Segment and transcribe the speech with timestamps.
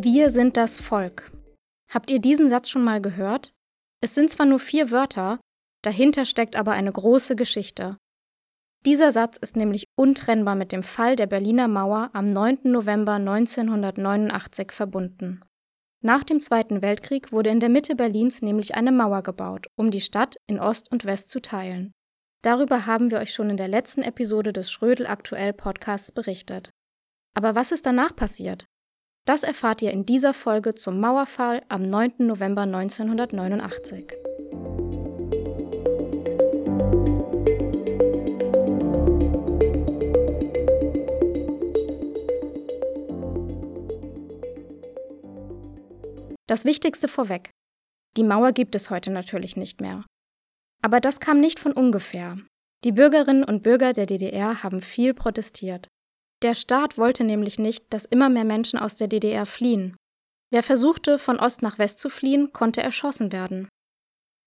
[0.00, 1.28] Wir sind das Volk.
[1.90, 3.52] Habt ihr diesen Satz schon mal gehört?
[4.00, 5.40] Es sind zwar nur vier Wörter,
[5.82, 7.96] dahinter steckt aber eine große Geschichte.
[8.86, 12.60] Dieser Satz ist nämlich untrennbar mit dem Fall der Berliner Mauer am 9.
[12.62, 15.42] November 1989 verbunden.
[16.00, 20.00] Nach dem Zweiten Weltkrieg wurde in der Mitte Berlins nämlich eine Mauer gebaut, um die
[20.00, 21.90] Stadt in Ost und West zu teilen.
[22.42, 26.70] Darüber haben wir euch schon in der letzten Episode des Schrödel Aktuell Podcasts berichtet.
[27.34, 28.68] Aber was ist danach passiert?
[29.28, 32.14] Das erfahrt ihr in dieser Folge zum Mauerfall am 9.
[32.20, 34.06] November 1989.
[46.46, 47.50] Das Wichtigste vorweg.
[48.16, 50.06] Die Mauer gibt es heute natürlich nicht mehr.
[50.80, 52.38] Aber das kam nicht von ungefähr.
[52.82, 55.88] Die Bürgerinnen und Bürger der DDR haben viel protestiert.
[56.42, 59.96] Der Staat wollte nämlich nicht, dass immer mehr Menschen aus der DDR fliehen.
[60.50, 63.68] Wer versuchte, von Ost nach West zu fliehen, konnte erschossen werden.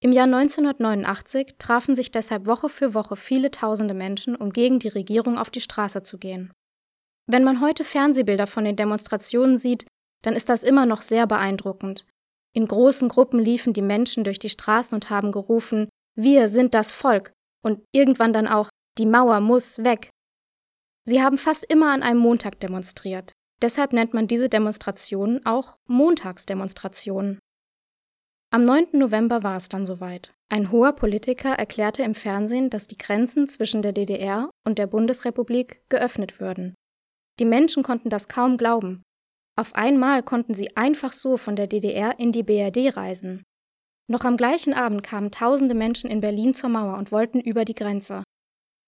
[0.03, 4.88] Im Jahr 1989 trafen sich deshalb Woche für Woche viele tausende Menschen, um gegen die
[4.88, 6.52] Regierung auf die Straße zu gehen.
[7.28, 9.86] Wenn man heute Fernsehbilder von den Demonstrationen sieht,
[10.23, 12.08] dann ist das immer noch sehr beeindruckend.
[12.53, 16.92] In großen Gruppen liefen die Menschen durch die Straßen und haben gerufen, wir sind das
[16.92, 17.31] Volk
[17.64, 20.09] und irgendwann dann auch, die Mauer muss weg.
[21.05, 23.33] Sie haben fast immer an einem Montag demonstriert.
[23.61, 27.39] Deshalb nennt man diese Demonstrationen auch Montagsdemonstrationen.
[28.53, 28.88] Am 9.
[28.94, 30.33] November war es dann soweit.
[30.49, 35.81] Ein hoher Politiker erklärte im Fernsehen, dass die Grenzen zwischen der DDR und der Bundesrepublik
[35.89, 36.75] geöffnet würden.
[37.39, 39.03] Die Menschen konnten das kaum glauben.
[39.57, 43.44] Auf einmal konnten sie einfach so von der DDR in die BRD reisen.
[44.09, 47.75] Noch am gleichen Abend kamen tausende Menschen in Berlin zur Mauer und wollten über die
[47.75, 48.23] Grenze.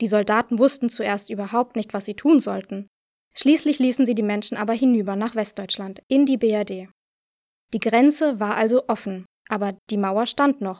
[0.02, 2.88] Die Soldaten wussten zuerst überhaupt nicht, was sie tun sollten.
[3.36, 6.90] Schließlich ließen sie die Menschen aber hinüber nach Westdeutschland, in die BRD.
[7.74, 10.80] Die Grenze war also offen, aber die Mauer stand noch.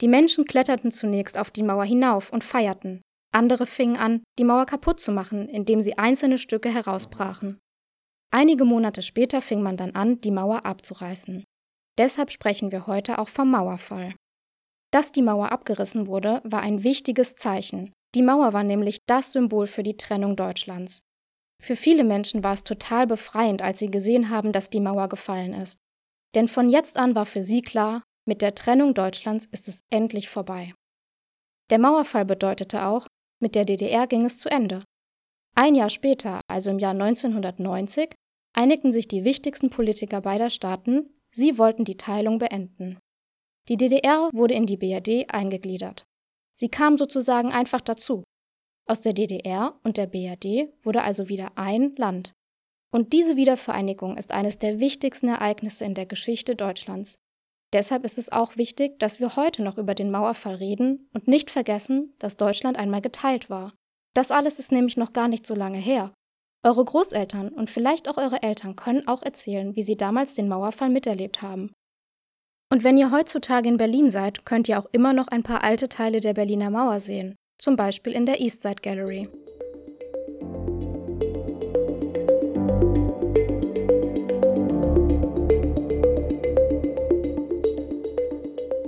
[0.00, 3.02] Die Menschen kletterten zunächst auf die Mauer hinauf und feierten.
[3.32, 7.58] Andere fingen an, die Mauer kaputt zu machen, indem sie einzelne Stücke herausbrachen.
[8.32, 11.44] Einige Monate später fing man dann an, die Mauer abzureißen.
[11.98, 14.14] Deshalb sprechen wir heute auch vom Mauerfall.
[14.92, 17.92] Dass die Mauer abgerissen wurde, war ein wichtiges Zeichen.
[18.16, 21.02] Die Mauer war nämlich das Symbol für die Trennung Deutschlands.
[21.62, 25.52] Für viele Menschen war es total befreiend, als sie gesehen haben, dass die Mauer gefallen
[25.52, 25.80] ist.
[26.34, 30.30] Denn von jetzt an war für sie klar, mit der Trennung Deutschlands ist es endlich
[30.30, 30.72] vorbei.
[31.68, 33.06] Der Mauerfall bedeutete auch,
[33.38, 34.82] mit der DDR ging es zu Ende.
[35.54, 38.14] Ein Jahr später, also im Jahr 1990,
[38.54, 42.98] einigten sich die wichtigsten Politiker beider Staaten, sie wollten die Teilung beenden.
[43.68, 46.06] Die DDR wurde in die BRD eingegliedert.
[46.58, 48.24] Sie kam sozusagen einfach dazu.
[48.88, 52.32] Aus der DDR und der BRD wurde also wieder ein Land.
[52.92, 57.16] Und diese Wiedervereinigung ist eines der wichtigsten Ereignisse in der Geschichte Deutschlands.
[57.72, 61.50] Deshalb ist es auch wichtig, dass wir heute noch über den Mauerfall reden und nicht
[61.50, 63.74] vergessen, dass Deutschland einmal geteilt war.
[64.14, 66.14] Das alles ist nämlich noch gar nicht so lange her.
[66.64, 70.88] Eure Großeltern und vielleicht auch eure Eltern können auch erzählen, wie sie damals den Mauerfall
[70.88, 71.72] miterlebt haben.
[72.72, 75.88] Und wenn ihr heutzutage in Berlin seid, könnt ihr auch immer noch ein paar alte
[75.88, 79.28] Teile der Berliner Mauer sehen, zum Beispiel in der Eastside Gallery.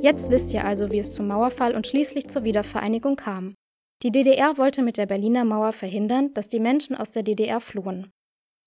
[0.00, 3.54] Jetzt wisst ihr also, wie es zum Mauerfall und schließlich zur Wiedervereinigung kam.
[4.02, 8.10] Die DDR wollte mit der Berliner Mauer verhindern, dass die Menschen aus der DDR flohen.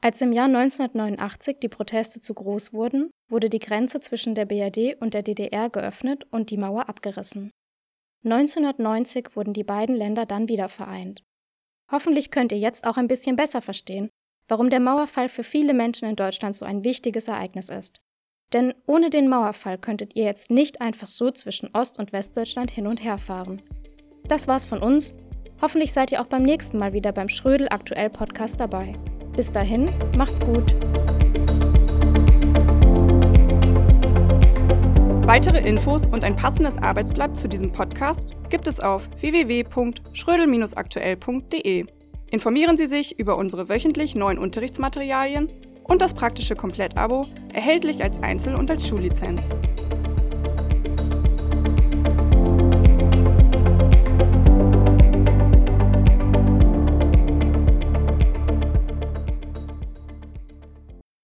[0.03, 4.99] Als im Jahr 1989 die Proteste zu groß wurden, wurde die Grenze zwischen der BRD
[4.99, 7.51] und der DDR geöffnet und die Mauer abgerissen.
[8.23, 11.23] 1990 wurden die beiden Länder dann wieder vereint.
[11.91, 14.09] Hoffentlich könnt ihr jetzt auch ein bisschen besser verstehen,
[14.47, 18.01] warum der Mauerfall für viele Menschen in Deutschland so ein wichtiges Ereignis ist.
[18.53, 22.87] Denn ohne den Mauerfall könntet ihr jetzt nicht einfach so zwischen Ost- und Westdeutschland hin
[22.87, 23.61] und her fahren.
[24.27, 25.13] Das war's von uns.
[25.61, 28.95] Hoffentlich seid ihr auch beim nächsten Mal wieder beim Schrödel Aktuell Podcast dabei.
[29.35, 30.73] Bis dahin, macht's gut.
[35.25, 41.85] Weitere Infos und ein passendes Arbeitsblatt zu diesem Podcast gibt es auf www.schrödel-aktuell.de.
[42.31, 45.49] Informieren Sie sich über unsere wöchentlich neuen Unterrichtsmaterialien
[45.83, 49.55] und das praktische Komplettabo, erhältlich als Einzel- und als Schullizenz.